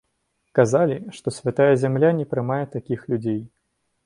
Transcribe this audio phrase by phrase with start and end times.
[0.59, 3.39] Казалі, што святая зямля не прымае такіх людзей.